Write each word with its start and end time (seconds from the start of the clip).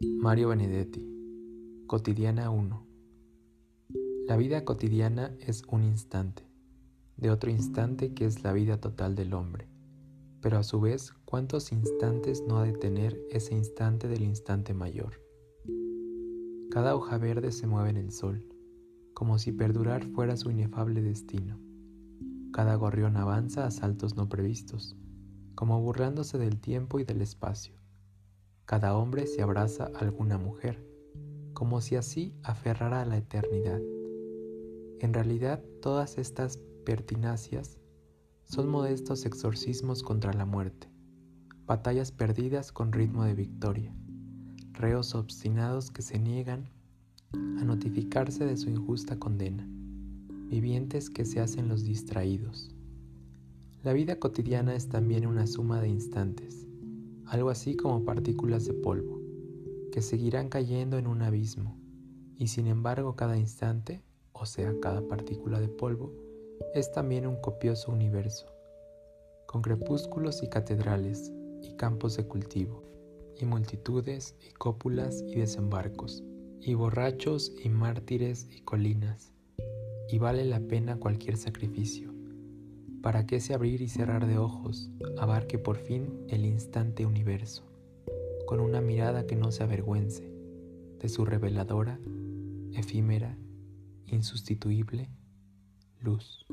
Mario 0.00 0.48
Benedetti, 0.48 1.06
Cotidiana 1.86 2.50
1. 2.50 2.86
La 4.26 4.36
vida 4.36 4.64
cotidiana 4.64 5.36
es 5.38 5.62
un 5.70 5.84
instante, 5.84 6.42
de 7.16 7.30
otro 7.30 7.48
instante 7.50 8.12
que 8.12 8.24
es 8.24 8.42
la 8.42 8.52
vida 8.52 8.80
total 8.80 9.14
del 9.14 9.34
hombre, 9.34 9.68
pero 10.40 10.58
a 10.58 10.64
su 10.64 10.80
vez, 10.80 11.12
¿cuántos 11.24 11.70
instantes 11.70 12.42
no 12.46 12.58
ha 12.58 12.64
de 12.64 12.72
tener 12.72 13.20
ese 13.30 13.54
instante 13.54 14.08
del 14.08 14.24
instante 14.24 14.74
mayor? 14.74 15.22
Cada 16.70 16.96
hoja 16.96 17.16
verde 17.16 17.52
se 17.52 17.68
mueve 17.68 17.90
en 17.90 17.96
el 17.96 18.10
sol, 18.10 18.44
como 19.14 19.38
si 19.38 19.52
perdurar 19.52 20.04
fuera 20.08 20.36
su 20.36 20.50
inefable 20.50 21.02
destino. 21.02 21.60
Cada 22.52 22.74
gorrión 22.74 23.16
avanza 23.16 23.64
a 23.64 23.70
saltos 23.70 24.16
no 24.16 24.28
previstos, 24.28 24.96
como 25.54 25.80
burlándose 25.80 26.36
del 26.36 26.60
tiempo 26.60 26.98
y 26.98 27.04
del 27.04 27.22
espacio. 27.22 27.83
Cada 28.66 28.96
hombre 28.96 29.26
se 29.26 29.42
abraza 29.42 29.90
a 29.94 29.98
alguna 29.98 30.38
mujer, 30.38 30.82
como 31.52 31.82
si 31.82 31.96
así 31.96 32.34
aferrara 32.42 33.02
a 33.02 33.04
la 33.04 33.18
eternidad. 33.18 33.80
En 35.00 35.12
realidad, 35.12 35.62
todas 35.82 36.16
estas 36.16 36.56
pertinacias 36.86 37.78
son 38.44 38.68
modestos 38.68 39.26
exorcismos 39.26 40.02
contra 40.02 40.32
la 40.32 40.46
muerte, 40.46 40.88
batallas 41.66 42.10
perdidas 42.10 42.72
con 42.72 42.92
ritmo 42.92 43.24
de 43.24 43.34
victoria, 43.34 43.94
reos 44.72 45.14
obstinados 45.14 45.90
que 45.90 46.00
se 46.00 46.18
niegan 46.18 46.70
a 47.32 47.64
notificarse 47.64 48.46
de 48.46 48.56
su 48.56 48.70
injusta 48.70 49.18
condena, 49.18 49.68
vivientes 50.48 51.10
que 51.10 51.26
se 51.26 51.40
hacen 51.40 51.68
los 51.68 51.84
distraídos. 51.84 52.74
La 53.82 53.92
vida 53.92 54.18
cotidiana 54.18 54.74
es 54.74 54.88
también 54.88 55.26
una 55.26 55.46
suma 55.46 55.82
de 55.82 55.88
instantes, 55.88 56.66
algo 57.26 57.50
así 57.50 57.76
como 57.76 58.04
partículas 58.04 58.66
de 58.66 58.74
polvo, 58.74 59.20
que 59.92 60.02
seguirán 60.02 60.48
cayendo 60.48 60.98
en 60.98 61.06
un 61.06 61.22
abismo, 61.22 61.76
y 62.36 62.48
sin 62.48 62.66
embargo 62.66 63.16
cada 63.16 63.36
instante, 63.36 64.02
o 64.32 64.46
sea, 64.46 64.74
cada 64.80 65.06
partícula 65.06 65.60
de 65.60 65.68
polvo, 65.68 66.12
es 66.74 66.92
también 66.92 67.26
un 67.26 67.36
copioso 67.36 67.92
universo, 67.92 68.46
con 69.46 69.62
crepúsculos 69.62 70.42
y 70.42 70.48
catedrales 70.48 71.32
y 71.62 71.76
campos 71.76 72.16
de 72.16 72.26
cultivo, 72.26 72.82
y 73.40 73.44
multitudes 73.44 74.36
y 74.40 74.52
cópulas 74.52 75.22
y 75.26 75.36
desembarcos, 75.36 76.22
y 76.60 76.74
borrachos 76.74 77.52
y 77.62 77.68
mártires 77.68 78.48
y 78.50 78.60
colinas, 78.62 79.32
y 80.08 80.18
vale 80.18 80.44
la 80.44 80.60
pena 80.60 80.98
cualquier 80.98 81.36
sacrificio 81.36 82.14
para 83.04 83.26
que 83.26 83.36
ese 83.36 83.52
abrir 83.52 83.82
y 83.82 83.88
cerrar 83.88 84.26
de 84.26 84.38
ojos 84.38 84.88
abarque 85.18 85.58
por 85.58 85.76
fin 85.76 86.24
el 86.30 86.46
instante 86.46 87.04
universo, 87.04 87.62
con 88.46 88.60
una 88.60 88.80
mirada 88.80 89.26
que 89.26 89.36
no 89.36 89.52
se 89.52 89.62
avergüence 89.62 90.32
de 91.00 91.10
su 91.10 91.26
reveladora, 91.26 92.00
efímera, 92.72 93.36
insustituible 94.06 95.10
luz. 96.00 96.46